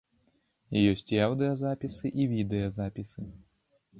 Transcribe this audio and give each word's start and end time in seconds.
Ёсць 0.91 1.09
і 1.15 1.19
аўдыёзапісы, 1.25 2.11
і 2.23 2.27
відэазапісы. 2.31 3.21